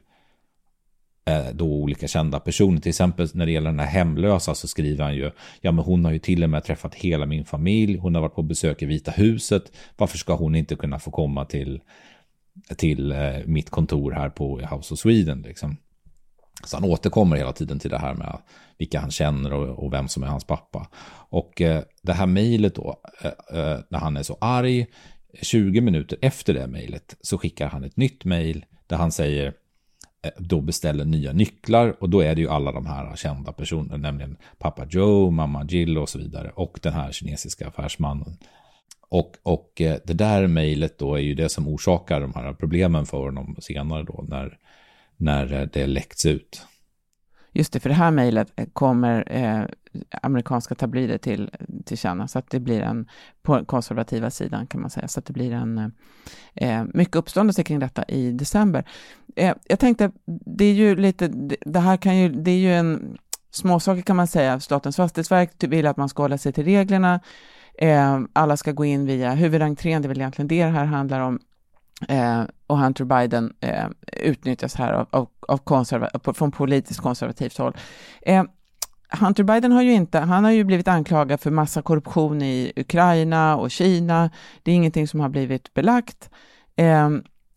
eh, 1.25 1.45
då 1.53 1.65
olika 1.65 2.07
kända 2.07 2.39
personer. 2.39 2.81
Till 2.81 2.89
exempel 2.89 3.27
när 3.33 3.45
det 3.45 3.51
gäller 3.51 3.69
den 3.69 3.79
här 3.79 3.87
hemlösa 3.87 4.55
så 4.55 4.67
skriver 4.67 5.03
han 5.03 5.15
ju, 5.15 5.31
ja 5.61 5.71
men 5.71 5.85
hon 5.85 6.05
har 6.05 6.11
ju 6.11 6.19
till 6.19 6.43
och 6.43 6.49
med 6.49 6.63
träffat 6.63 6.95
hela 6.95 7.25
min 7.25 7.45
familj, 7.45 7.97
hon 7.97 8.15
har 8.15 8.21
varit 8.21 8.35
på 8.35 8.43
besök 8.43 8.81
i 8.81 8.85
Vita 8.85 9.11
huset, 9.11 9.71
varför 9.97 10.17
ska 10.17 10.35
hon 10.35 10.55
inte 10.55 10.75
kunna 10.75 10.99
få 10.99 11.11
komma 11.11 11.45
till, 11.45 11.81
till 12.77 13.11
eh, 13.11 13.37
mitt 13.45 13.69
kontor 13.69 14.11
här 14.11 14.29
på 14.29 14.59
House 14.59 14.93
of 14.93 14.99
Sweden 14.99 15.41
liksom. 15.41 15.77
Så 16.65 16.77
han 16.77 16.89
återkommer 16.89 17.37
hela 17.37 17.53
tiden 17.53 17.79
till 17.79 17.89
det 17.89 17.97
här 17.97 18.13
med 18.13 18.37
vilka 18.77 18.99
han 18.99 19.11
känner 19.11 19.53
och, 19.53 19.85
och 19.85 19.93
vem 19.93 20.07
som 20.07 20.23
är 20.23 20.27
hans 20.27 20.43
pappa. 20.43 20.87
Och 21.29 21.61
eh, 21.61 21.83
det 22.01 22.13
här 22.13 22.25
mejlet 22.25 22.75
då, 22.75 22.95
eh, 23.21 23.59
eh 23.59 23.79
när 23.89 23.99
han 23.99 24.17
är 24.17 24.23
så 24.23 24.37
arg, 24.41 24.87
20 25.41 25.81
minuter 25.81 26.17
efter 26.21 26.53
det 26.53 26.67
mejlet 26.67 27.17
så 27.21 27.37
skickar 27.37 27.67
han 27.67 27.83
ett 27.83 27.97
nytt 27.97 28.25
mejl 28.25 28.65
där 28.87 28.97
han 28.97 29.11
säger 29.11 29.53
eh, 30.23 30.31
då 30.37 30.61
beställer 30.61 31.05
nya 31.05 31.33
nycklar 31.33 31.95
och 31.99 32.09
då 32.09 32.21
är 32.21 32.35
det 32.35 32.41
ju 32.41 32.49
alla 32.49 32.71
de 32.71 32.85
här 32.85 33.15
kända 33.15 33.51
personerna, 33.51 33.97
nämligen 33.97 34.37
pappa 34.57 34.85
Joe, 34.89 35.31
mamma 35.31 35.65
Jill 35.69 35.97
och 35.97 36.09
så 36.09 36.17
vidare 36.17 36.51
och 36.55 36.79
den 36.81 36.93
här 36.93 37.11
kinesiska 37.11 37.67
affärsmannen. 37.67 38.37
Och, 39.09 39.35
och 39.43 39.81
eh, 39.81 39.97
det 40.05 40.13
där 40.13 40.47
mejlet 40.47 40.99
då 40.99 41.15
är 41.15 41.21
ju 41.21 41.35
det 41.35 41.49
som 41.49 41.67
orsakar 41.67 42.21
de 42.21 42.33
här 42.33 42.53
problemen 42.53 43.05
för 43.05 43.17
honom 43.17 43.55
senare 43.59 44.03
då 44.03 44.25
när 44.27 44.57
när 45.17 45.53
eh, 45.53 45.67
det 45.73 45.87
läckts 45.87 46.25
ut. 46.25 46.65
Just 47.51 47.73
det, 47.73 47.79
för 47.79 47.89
det 47.89 47.95
här 47.95 48.11
mejlet 48.11 48.51
kommer 48.73 49.31
eh, 49.31 49.65
amerikanska 50.21 50.75
tabloider 50.75 51.17
till, 51.17 51.51
till 51.85 51.97
känna, 51.97 52.27
så 52.27 52.39
att 52.39 52.49
det 52.49 52.59
blir 52.59 52.81
en, 52.81 53.07
på 53.41 53.65
konservativa 53.65 54.29
sidan 54.29 54.67
kan 54.67 54.81
man 54.81 54.89
säga, 54.89 55.07
så 55.07 55.19
att 55.19 55.25
det 55.25 55.33
blir 55.33 55.53
en 55.53 55.91
eh, 56.53 56.83
mycket 56.93 57.15
uppståndelse 57.15 57.63
kring 57.63 57.79
detta 57.79 58.03
i 58.03 58.31
december. 58.31 58.83
Eh, 59.35 59.55
jag 59.67 59.79
tänkte, 59.79 60.11
det 60.45 60.65
är 60.65 60.73
ju 60.73 60.95
lite, 60.95 61.27
det 61.65 61.79
här 61.79 61.97
kan 61.97 62.17
ju, 62.17 62.29
det 62.29 62.51
är 62.51 62.57
ju 62.57 62.73
en 62.73 63.17
småsaker 63.51 64.01
kan 64.01 64.15
man 64.15 64.27
säga, 64.27 64.59
Statens 64.59 64.95
fastighetsverk 64.95 65.63
vill 65.63 65.87
att 65.87 65.97
man 65.97 66.09
ska 66.09 66.23
hålla 66.23 66.37
sig 66.37 66.53
till 66.53 66.65
reglerna, 66.65 67.19
eh, 67.77 68.19
alla 68.33 68.57
ska 68.57 68.71
gå 68.71 68.85
in 68.85 69.05
via 69.05 69.31
huvudentrén, 69.31 70.01
det 70.01 70.05
är 70.05 70.09
väl 70.09 70.21
egentligen 70.21 70.47
det 70.47 70.63
det 70.65 70.71
här 70.71 70.85
handlar 70.85 71.19
om, 71.19 71.39
Eh, 72.07 72.43
och 72.67 72.77
Hunter 72.77 73.05
Biden 73.05 73.53
eh, 73.59 73.87
utnyttjas 74.11 74.75
här 74.75 74.93
av, 74.93 75.07
av, 75.11 75.29
av 75.47 75.57
konserva- 75.57 76.33
från 76.33 76.51
politiskt 76.51 76.99
konservativt 76.99 77.57
håll. 77.57 77.77
Eh, 78.21 78.43
Hunter 79.19 79.43
Biden 79.43 79.71
har 79.71 79.81
ju 79.81 79.93
inte, 79.93 80.19
han 80.19 80.43
har 80.43 80.51
ju 80.51 80.63
blivit 80.63 80.87
anklagad 80.87 81.41
för 81.41 81.51
massa 81.51 81.81
korruption 81.81 82.41
i 82.41 82.73
Ukraina 82.75 83.57
och 83.57 83.71
Kina. 83.71 84.29
Det 84.63 84.71
är 84.71 84.75
ingenting 84.75 85.07
som 85.07 85.19
har 85.19 85.29
blivit 85.29 85.73
belagt. 85.73 86.29
Eh, 86.75 87.09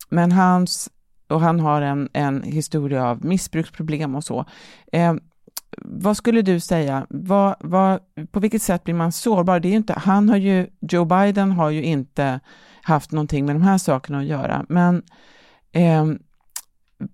men 0.09 0.31
hans, 0.31 0.89
och 1.27 1.41
han 1.41 1.59
har 1.59 1.81
en, 1.81 2.09
en 2.13 2.43
historia 2.43 3.05
av 3.05 3.25
missbruksproblem 3.25 4.15
och 4.15 4.23
så. 4.23 4.45
Eh, 4.91 5.13
vad 5.81 6.17
skulle 6.17 6.41
du 6.41 6.59
säga, 6.59 7.07
vad, 7.09 7.55
vad, 7.59 7.99
på 8.31 8.39
vilket 8.39 8.61
sätt 8.61 8.83
blir 8.83 8.93
man 8.93 9.11
sårbar? 9.11 9.59
Det 9.59 9.67
är 9.67 9.73
inte, 9.73 9.93
han 9.93 10.29
har 10.29 10.37
ju, 10.37 10.67
Joe 10.79 11.05
Biden 11.05 11.51
har 11.51 11.69
ju 11.69 11.83
inte 11.83 12.39
haft 12.81 13.11
någonting 13.11 13.45
med 13.45 13.55
de 13.55 13.61
här 13.61 13.77
sakerna 13.77 14.19
att 14.19 14.25
göra. 14.25 14.65
Men 14.69 15.03
eh, 15.71 16.05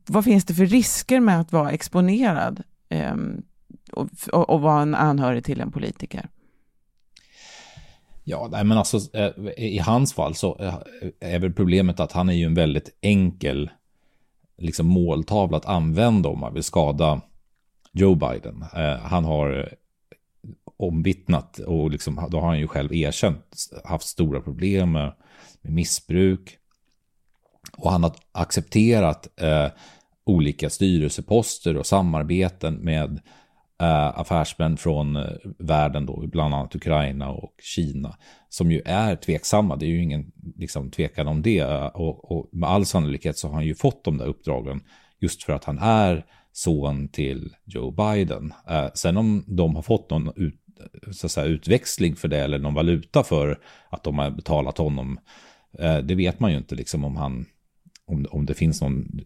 vad 0.07 0.23
finns 0.23 0.45
det 0.45 0.53
för 0.53 0.65
risker 0.65 1.19
med 1.19 1.39
att 1.39 1.51
vara 1.51 1.71
exponerad 1.71 2.63
eh, 2.89 3.15
och, 3.93 4.09
och, 4.31 4.49
och, 4.49 4.61
vara 4.61 4.81
en 4.81 4.95
anhörig 4.95 5.43
till 5.43 5.61
en 5.61 5.71
politiker? 5.71 6.27
Ja, 8.23 8.47
nej, 8.51 8.63
men 8.63 8.77
alltså 8.77 9.17
eh, 9.17 9.31
i 9.57 9.79
hans 9.79 10.13
fall 10.13 10.35
så 10.35 10.57
eh, 10.59 10.75
är 11.19 11.39
väl 11.39 11.53
problemet 11.53 11.99
att 11.99 12.11
han 12.11 12.29
är 12.29 12.33
ju 12.33 12.45
en 12.45 12.53
väldigt 12.53 12.97
enkel 13.01 13.69
liksom 14.57 14.87
måltavla 14.87 15.57
att 15.57 15.65
använda 15.65 16.29
om 16.29 16.39
man 16.39 16.53
vill 16.53 16.63
skada 16.63 17.21
Joe 17.91 18.15
Biden. 18.15 18.65
Eh, 18.75 18.97
han 18.97 19.25
har 19.25 19.73
omvittnat 20.77 21.59
och 21.59 21.89
liksom, 21.89 22.27
då 22.31 22.39
har 22.39 22.47
han 22.47 22.59
ju 22.59 22.67
själv 22.67 22.93
erkänt 22.93 23.69
haft 23.83 24.07
stora 24.07 24.41
problem 24.41 24.91
med 24.91 25.13
med 25.63 25.73
missbruk. 25.73 26.57
Och 27.77 27.91
han 27.91 28.03
har 28.03 28.15
accepterat 28.31 29.41
eh, 29.41 29.67
olika 30.23 30.69
styrelseposter 30.69 31.77
och 31.77 31.85
samarbeten 31.85 32.75
med 32.75 33.11
eh, 33.13 33.19
Eh, 33.81 34.19
affärsmän 34.19 34.77
från 34.77 35.15
eh, 35.15 35.23
världen, 35.59 36.05
då, 36.05 36.27
bland 36.27 36.53
annat 36.53 36.75
Ukraina 36.75 37.29
och 37.29 37.55
Kina, 37.61 38.17
som 38.49 38.71
ju 38.71 38.81
är 38.85 39.15
tveksamma. 39.15 39.75
Det 39.75 39.85
är 39.85 39.89
ju 39.89 40.03
ingen 40.03 40.31
liksom, 40.55 40.91
tvekan 40.91 41.27
om 41.27 41.41
det. 41.41 41.59
Eh, 41.59 41.85
och, 41.85 42.31
och 42.31 42.49
med 42.51 42.69
all 42.69 42.85
sannolikhet 42.85 43.37
så 43.37 43.47
har 43.47 43.53
han 43.53 43.65
ju 43.65 43.75
fått 43.75 44.03
de 44.03 44.17
där 44.17 44.25
uppdragen 44.25 44.81
just 45.19 45.43
för 45.43 45.53
att 45.53 45.63
han 45.63 45.79
är 45.79 46.25
son 46.51 47.07
till 47.07 47.55
Joe 47.65 47.91
Biden. 47.91 48.53
Eh, 48.69 48.87
sen 48.93 49.17
om 49.17 49.43
de 49.47 49.75
har 49.75 49.81
fått 49.81 50.09
någon 50.09 50.31
ut, 50.35 50.59
så 51.11 51.25
att 51.25 51.31
säga, 51.31 51.47
utväxling 51.47 52.15
för 52.15 52.27
det 52.27 52.39
eller 52.39 52.59
någon 52.59 52.73
valuta 52.73 53.23
för 53.23 53.59
att 53.89 54.03
de 54.03 54.19
har 54.19 54.31
betalat 54.31 54.77
honom 54.77 55.19
Eh, 55.79 55.97
det 55.97 56.15
vet 56.15 56.39
man 56.39 56.51
ju 56.51 56.57
inte 56.57 56.75
liksom 56.75 57.03
om 57.03 57.17
han 57.17 57.45
om, 58.05 58.25
om 58.31 58.45
det 58.45 58.53
finns 58.53 58.81
någon 58.81 59.19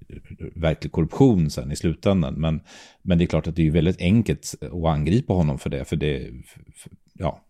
verklig 0.55 0.91
korruption 0.91 1.49
sen 1.49 1.71
i 1.71 1.75
slutändan. 1.75 2.33
Men, 2.33 2.61
men 3.01 3.17
det 3.17 3.23
är 3.23 3.27
klart 3.27 3.47
att 3.47 3.55
det 3.55 3.67
är 3.67 3.71
väldigt 3.71 4.01
enkelt 4.01 4.55
att 4.61 4.85
angripa 4.85 5.33
honom 5.33 5.59
för 5.59 5.69
det. 5.69 5.85
För 5.85 5.95
det 5.95 6.31
för, 6.75 6.91
ja. 7.13 7.43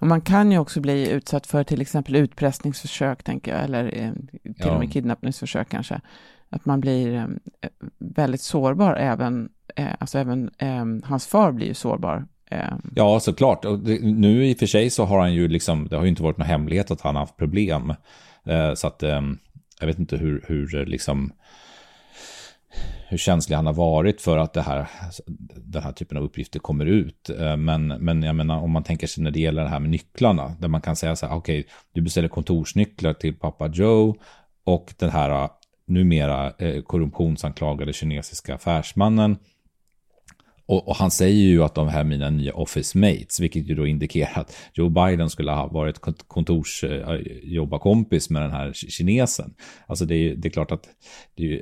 Och 0.00 0.06
man 0.06 0.20
kan 0.20 0.52
ju 0.52 0.58
också 0.58 0.80
bli 0.80 1.10
utsatt 1.10 1.46
för 1.46 1.64
till 1.64 1.80
exempel 1.80 2.16
utpressningsförsök, 2.16 3.22
tänker 3.22 3.54
jag, 3.54 3.64
eller 3.64 3.84
eh, 3.84 4.12
till 4.42 4.54
ja. 4.56 4.72
och 4.72 4.80
med 4.80 4.92
kidnappningsförsök 4.92 5.68
kanske. 5.68 6.00
Att 6.48 6.64
man 6.64 6.80
blir 6.80 7.14
eh, 7.14 7.26
väldigt 7.98 8.40
sårbar, 8.40 8.94
även, 8.94 9.48
alltså 9.98 10.18
även 10.18 10.50
hans 11.04 11.26
far 11.26 11.52
blir 11.52 11.66
ju 11.66 11.74
sårbar 11.74 12.26
Ehm. 12.54 12.90
Ja, 12.94 13.20
såklart. 13.20 13.64
Och 13.64 13.78
det, 13.78 14.00
nu 14.02 14.46
i 14.46 14.54
och 14.54 14.58
för 14.58 14.66
sig 14.66 14.90
så 14.90 15.04
har 15.04 15.20
han 15.20 15.34
ju 15.34 15.48
liksom, 15.48 15.88
det 15.88 15.96
har 15.96 16.02
ju 16.02 16.08
inte 16.08 16.22
varit 16.22 16.38
någon 16.38 16.46
hemlighet 16.46 16.90
att 16.90 17.00
han 17.00 17.14
har 17.14 17.22
haft 17.22 17.36
problem. 17.36 17.94
Eh, 18.46 18.74
så 18.74 18.86
att 18.86 19.02
eh, 19.02 19.20
jag 19.80 19.86
vet 19.86 19.98
inte 19.98 20.16
hur, 20.16 20.44
hur 20.48 20.86
liksom 20.86 21.32
hur 23.08 23.18
känslig 23.18 23.56
han 23.56 23.66
har 23.66 23.72
varit 23.72 24.20
för 24.20 24.38
att 24.38 24.52
det 24.52 24.62
här, 24.62 24.86
den 25.56 25.82
här 25.82 25.92
typen 25.92 26.18
av 26.18 26.24
uppgifter 26.24 26.58
kommer 26.58 26.86
ut. 26.86 27.30
Eh, 27.30 27.56
men, 27.56 27.86
men 27.86 28.22
jag 28.22 28.36
menar, 28.36 28.60
om 28.60 28.70
man 28.70 28.82
tänker 28.82 29.06
sig 29.06 29.24
när 29.24 29.30
det 29.30 29.40
gäller 29.40 29.62
det 29.62 29.68
här 29.68 29.80
med 29.80 29.90
nycklarna, 29.90 30.56
där 30.60 30.68
man 30.68 30.80
kan 30.80 30.96
säga 30.96 31.16
så 31.16 31.26
här, 31.26 31.36
okej, 31.36 31.60
okay, 31.60 31.70
du 31.92 32.00
beställer 32.00 32.28
kontorsnycklar 32.28 33.12
till 33.12 33.34
pappa 33.34 33.68
Joe 33.68 34.16
och 34.64 34.94
den 34.98 35.10
här 35.10 35.30
eh, 35.30 35.50
numera 35.86 36.52
eh, 36.58 36.82
korruptionsanklagade 36.82 37.92
kinesiska 37.92 38.54
affärsmannen 38.54 39.36
och, 40.66 40.88
och, 40.88 40.96
han 40.96 41.10
säger 41.10 41.44
ju 41.44 41.62
att 41.62 41.74
de 41.74 41.88
här 41.88 42.04
mina 42.04 42.30
nya 42.30 42.54
office 42.54 42.98
mates, 42.98 43.40
vilket 43.40 43.68
ju 43.68 43.74
då 43.74 43.86
indikerar 43.86 44.40
att 44.40 44.56
Joe 44.74 44.88
Biden 44.88 45.30
skulle 45.30 45.52
ha 45.52 45.66
varit 45.66 45.98
kontorsjobbarkompis 46.26 48.30
eh, 48.30 48.32
med 48.32 48.42
den 48.42 48.50
här 48.50 48.72
kinesen. 48.72 49.54
Alltså 49.86 50.04
det 50.04 50.14
är, 50.14 50.34
det 50.34 50.48
är 50.48 50.50
klart 50.50 50.72
att 50.72 50.88
det, 51.34 51.60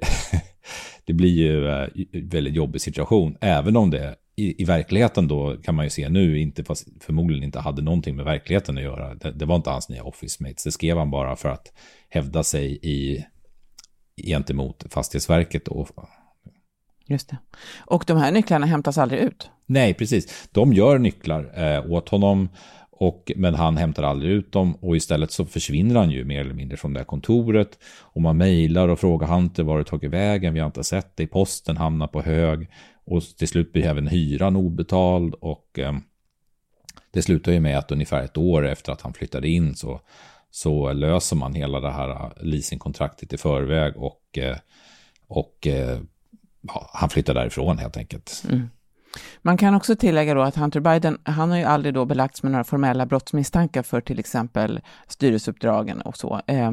det 1.04 1.12
blir 1.12 1.30
ju 1.30 1.68
eh, 1.68 1.88
en 2.12 2.28
väldigt 2.28 2.54
jobbig 2.54 2.80
situation, 2.80 3.36
även 3.40 3.76
om 3.76 3.90
det 3.90 4.16
i, 4.36 4.62
i, 4.62 4.64
verkligheten 4.64 5.28
då 5.28 5.56
kan 5.62 5.74
man 5.74 5.86
ju 5.86 5.90
se 5.90 6.08
nu, 6.08 6.38
inte, 6.38 6.64
fast 6.64 6.88
förmodligen 7.00 7.44
inte 7.44 7.60
hade 7.60 7.82
någonting 7.82 8.16
med 8.16 8.24
verkligheten 8.24 8.76
att 8.76 8.84
göra. 8.84 9.14
Det, 9.14 9.32
det 9.32 9.44
var 9.44 9.56
inte 9.56 9.70
hans 9.70 9.88
nya 9.88 10.02
office 10.02 10.42
mates, 10.42 10.64
det 10.64 10.72
skrev 10.72 10.98
han 10.98 11.10
bara 11.10 11.36
för 11.36 11.48
att 11.48 11.72
hävda 12.08 12.42
sig 12.42 12.78
i 12.82 13.24
gentemot 14.26 14.84
Fastighetsverket 14.90 15.68
och 15.68 15.88
Just 17.06 17.28
det. 17.28 17.36
Och 17.78 18.04
de 18.06 18.16
här 18.16 18.32
nycklarna 18.32 18.66
hämtas 18.66 18.98
aldrig 18.98 19.20
ut? 19.20 19.50
Nej, 19.66 19.94
precis. 19.94 20.48
De 20.52 20.72
gör 20.72 20.98
nycklar 20.98 21.52
eh, 21.56 21.90
åt 21.90 22.08
honom, 22.08 22.48
och, 23.02 23.32
men 23.36 23.54
han 23.54 23.76
hämtar 23.76 24.02
aldrig 24.02 24.32
ut 24.32 24.52
dem 24.52 24.74
och 24.74 24.96
istället 24.96 25.32
så 25.32 25.44
försvinner 25.44 25.94
han 25.94 26.10
ju 26.10 26.24
mer 26.24 26.40
eller 26.40 26.54
mindre 26.54 26.76
från 26.76 26.92
det 26.92 27.00
här 27.00 27.04
kontoret. 27.04 27.78
Och 28.00 28.22
man 28.22 28.36
mejlar 28.36 28.88
och 28.88 29.00
frågar 29.00 29.26
Hunter 29.26 29.62
var 29.62 29.78
det 29.78 29.84
tagit 29.84 30.10
vägen, 30.10 30.54
vi 30.54 30.60
har 30.60 30.66
inte 30.66 30.84
sett 30.84 31.16
det, 31.16 31.26
posten 31.26 31.76
hamnar 31.76 32.06
på 32.06 32.22
hög. 32.22 32.68
Och 33.04 33.22
till 33.22 33.48
slut 33.48 33.72
blir 33.72 33.86
även 33.86 34.06
hyran 34.06 34.56
obetald 34.56 35.34
och 35.34 35.78
eh, 35.78 35.92
det 37.10 37.22
slutar 37.22 37.52
ju 37.52 37.60
med 37.60 37.78
att 37.78 37.92
ungefär 37.92 38.22
ett 38.22 38.36
år 38.36 38.66
efter 38.66 38.92
att 38.92 39.00
han 39.00 39.12
flyttade 39.12 39.48
in 39.48 39.74
så, 39.74 40.00
så 40.50 40.92
löser 40.92 41.36
man 41.36 41.54
hela 41.54 41.80
det 41.80 41.90
här 41.90 42.10
eh, 42.10 42.30
leasingkontraktet 42.40 43.32
i 43.32 43.38
förväg 43.38 43.96
och, 43.96 44.38
eh, 44.38 44.56
och 45.26 45.66
eh, 45.66 45.98
han 46.92 47.10
flyttar 47.10 47.34
därifrån 47.34 47.78
helt 47.78 47.96
enkelt. 47.96 48.42
Mm. 48.48 48.68
Man 49.42 49.56
kan 49.56 49.74
också 49.74 49.96
tillägga 49.96 50.34
då 50.34 50.42
att 50.42 50.56
Hunter 50.56 50.80
Biden, 50.80 51.18
han 51.24 51.50
har 51.50 51.58
ju 51.58 51.64
aldrig 51.64 51.94
då 51.94 52.04
belagts 52.04 52.42
med 52.42 52.52
några 52.52 52.64
formella 52.64 53.06
brottsmisstankar 53.06 53.82
för 53.82 54.00
till 54.00 54.18
exempel 54.18 54.80
styrelseuppdragen 55.08 56.00
och 56.00 56.16
så. 56.16 56.40
Eh, 56.46 56.72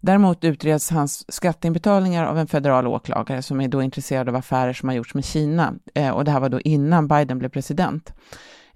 däremot 0.00 0.44
utreds 0.44 0.90
hans 0.90 1.32
skatteinbetalningar 1.34 2.24
av 2.24 2.38
en 2.38 2.46
federal 2.46 2.86
åklagare 2.86 3.42
som 3.42 3.60
är 3.60 3.68
då 3.68 3.82
intresserad 3.82 4.28
av 4.28 4.36
affärer 4.36 4.72
som 4.72 4.88
har 4.88 4.96
gjorts 4.96 5.14
med 5.14 5.24
Kina. 5.24 5.74
Eh, 5.94 6.10
och 6.10 6.24
det 6.24 6.30
här 6.30 6.40
var 6.40 6.48
då 6.48 6.60
innan 6.60 7.08
Biden 7.08 7.38
blev 7.38 7.48
president. 7.48 8.12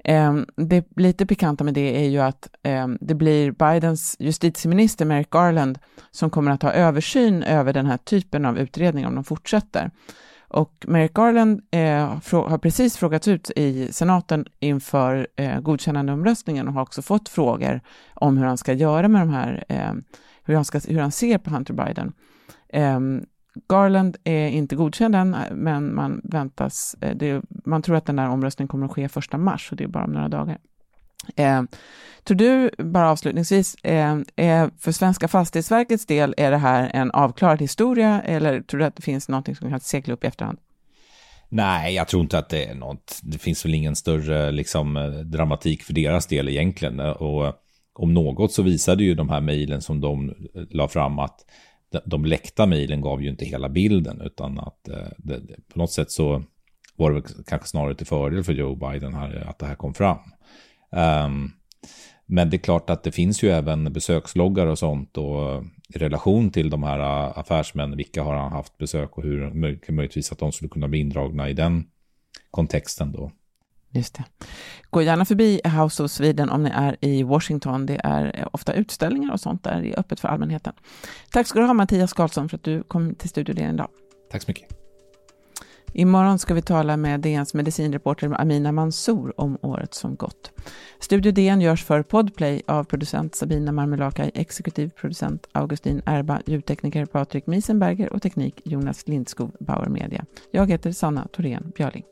Eh, 0.04 0.34
det 0.56 0.84
lite 0.96 1.26
pikanta 1.26 1.64
med 1.64 1.74
det 1.74 2.04
är 2.04 2.08
ju 2.08 2.18
att 2.18 2.48
eh, 2.62 2.88
det 3.00 3.14
blir 3.14 3.50
Bidens 3.50 4.16
justitieminister 4.18 5.04
Merrick 5.04 5.30
Garland 5.30 5.78
som 6.10 6.30
kommer 6.30 6.50
att 6.50 6.62
ha 6.62 6.72
översyn 6.72 7.42
över 7.42 7.72
den 7.72 7.86
här 7.86 7.96
typen 7.96 8.44
av 8.44 8.58
utredning 8.58 9.06
om 9.06 9.14
de 9.14 9.24
fortsätter. 9.24 9.90
Och 10.50 10.84
Merrick 10.88 11.14
Garland 11.14 11.62
eh, 11.70 12.18
har 12.32 12.58
precis 12.58 12.96
frågats 12.96 13.28
ut 13.28 13.50
i 13.56 13.92
senaten 13.92 14.46
inför 14.58 15.26
eh, 15.36 15.60
godkännandeomröstningen 15.60 16.68
och 16.68 16.74
har 16.74 16.82
också 16.82 17.02
fått 17.02 17.28
frågor 17.28 17.80
om 18.14 18.36
hur 18.36 18.46
han 18.46 18.58
ska 18.58 18.72
göra 18.72 19.08
med 19.08 19.22
de 19.22 19.30
här, 19.30 19.64
eh, 19.68 19.92
hur, 20.44 20.54
han 20.54 20.64
ska, 20.64 20.80
hur 20.88 21.00
han 21.00 21.12
ser 21.12 21.38
på 21.38 21.50
Hunter 21.50 21.74
Biden. 21.74 22.12
Eh, 22.68 23.00
Garland 23.68 24.16
är 24.24 24.48
inte 24.48 24.76
godkänd 24.76 25.16
än, 25.16 25.36
men 25.52 25.94
man 25.94 26.20
väntas, 26.24 26.96
eh, 27.00 27.16
det, 27.16 27.42
man 27.48 27.82
tror 27.82 27.96
att 27.96 28.06
den 28.06 28.16
där 28.16 28.28
omröstningen 28.28 28.68
kommer 28.68 28.86
att 28.86 28.92
ske 28.92 29.08
första 29.08 29.38
mars, 29.38 29.70
och 29.70 29.76
det 29.76 29.84
är 29.84 29.88
bara 29.88 30.04
om 30.04 30.12
några 30.12 30.28
dagar. 30.28 30.58
Eh, 31.36 31.62
tror 32.24 32.36
du, 32.36 32.70
bara 32.78 33.10
avslutningsvis, 33.10 33.74
eh, 33.74 34.18
eh, 34.36 34.68
för 34.78 34.92
Svenska 34.92 35.28
Fastighetsverkets 35.28 36.06
del, 36.06 36.34
är 36.36 36.50
det 36.50 36.56
här 36.56 36.90
en 36.94 37.10
avklarad 37.10 37.60
historia 37.60 38.22
eller 38.22 38.60
tror 38.60 38.78
du 38.78 38.84
att 38.84 38.96
det 38.96 39.02
finns 39.02 39.28
någonting 39.28 39.56
som 39.56 39.70
kan 39.70 39.80
segla 39.80 40.14
upp 40.14 40.24
i 40.24 40.26
efterhand? 40.26 40.58
Nej, 41.48 41.94
jag 41.94 42.08
tror 42.08 42.22
inte 42.22 42.38
att 42.38 42.48
det 42.48 42.64
är 42.64 42.74
något. 42.74 43.20
Det 43.22 43.38
finns 43.38 43.64
väl 43.64 43.74
ingen 43.74 43.96
större 43.96 44.50
liksom, 44.52 45.12
dramatik 45.24 45.82
för 45.82 45.92
deras 45.92 46.26
del 46.26 46.48
egentligen. 46.48 47.00
Och 47.00 47.54
om 48.00 48.14
något 48.14 48.52
så 48.52 48.62
visade 48.62 49.04
ju 49.04 49.14
de 49.14 49.28
här 49.28 49.40
mejlen 49.40 49.82
som 49.82 50.00
de 50.00 50.28
eh, 50.28 50.62
la 50.70 50.88
fram 50.88 51.18
att 51.18 51.44
de 52.04 52.24
läckta 52.24 52.66
mejlen 52.66 53.00
gav 53.00 53.22
ju 53.22 53.28
inte 53.28 53.44
hela 53.44 53.68
bilden, 53.68 54.20
utan 54.20 54.58
att 54.58 54.88
eh, 54.88 55.08
det, 55.18 55.40
på 55.72 55.78
något 55.78 55.92
sätt 55.92 56.10
så 56.10 56.42
var 56.96 57.12
det 57.12 57.22
kanske 57.46 57.68
snarare 57.68 57.94
till 57.94 58.06
fördel 58.06 58.44
för 58.44 58.52
Joe 58.52 58.74
Biden 58.74 59.14
här, 59.14 59.46
att 59.48 59.58
det 59.58 59.66
här 59.66 59.74
kom 59.74 59.94
fram. 59.94 60.18
Um, 60.90 61.52
men 62.26 62.50
det 62.50 62.56
är 62.56 62.58
klart 62.58 62.90
att 62.90 63.02
det 63.02 63.12
finns 63.12 63.42
ju 63.42 63.50
även 63.50 63.92
besöksloggar 63.92 64.66
och 64.66 64.78
sånt 64.78 65.16
och 65.16 65.64
i 65.94 65.98
relation 65.98 66.50
till 66.50 66.70
de 66.70 66.82
här 66.82 66.98
affärsmännen, 67.40 67.96
vilka 67.96 68.22
har 68.22 68.34
han 68.34 68.52
haft 68.52 68.78
besök 68.78 69.18
och 69.18 69.22
hur 69.22 69.50
möjligtvis 69.92 70.32
att 70.32 70.38
de 70.38 70.52
skulle 70.52 70.68
kunna 70.68 70.88
bli 70.88 70.98
indragna 70.98 71.48
i 71.48 71.52
den 71.52 71.84
kontexten 72.50 73.12
då. 73.12 73.32
Just 73.92 74.14
det. 74.14 74.24
Gå 74.90 75.02
gärna 75.02 75.24
förbi 75.24 75.60
House 75.64 76.02
of 76.02 76.10
Sweden 76.10 76.50
om 76.50 76.62
ni 76.62 76.70
är 76.70 76.96
i 77.00 77.22
Washington. 77.22 77.86
Det 77.86 78.00
är 78.04 78.48
ofta 78.52 78.72
utställningar 78.72 79.32
och 79.32 79.40
sånt 79.40 79.64
där. 79.64 79.82
Det 79.82 79.92
är 79.92 80.00
öppet 80.00 80.20
för 80.20 80.28
allmänheten. 80.28 80.72
Tack 81.32 81.46
ska 81.46 81.58
du 81.58 81.66
ha 81.66 81.74
Mattias 81.74 82.12
Karlsson 82.12 82.48
för 82.48 82.56
att 82.56 82.64
du 82.64 82.82
kom 82.82 83.14
till 83.14 83.28
studion 83.28 83.58
idag. 83.58 83.88
Tack 84.30 84.42
så 84.42 84.50
mycket. 84.50 84.79
Imorgon 85.92 86.38
ska 86.38 86.54
vi 86.54 86.62
tala 86.62 86.96
med 86.96 87.20
DNs 87.20 87.54
medicinreporter 87.54 88.40
Amina 88.40 88.72
Mansour 88.72 89.40
om 89.40 89.58
året 89.60 89.94
som 89.94 90.16
gått. 90.16 90.52
Studio 90.98 91.32
DN 91.32 91.60
görs 91.60 91.84
för 91.84 92.02
Podplay 92.02 92.62
av 92.66 92.84
producent 92.84 93.34
Sabina 93.34 93.72
Marmelakai, 93.72 94.30
exekutiv 94.34 94.88
producent 94.88 95.46
Augustin 95.52 96.02
Erba, 96.06 96.40
ljudtekniker 96.46 97.06
Patrik 97.06 97.46
Miesenberger 97.46 98.12
och 98.12 98.22
teknik 98.22 98.60
Jonas 98.64 99.08
Lindskog, 99.08 99.52
Bauer 99.60 99.88
Media. 99.88 100.24
Jag 100.50 100.70
heter 100.70 100.92
Sanna 100.92 101.28
Thorén 101.32 101.72
Björling. 101.76 102.04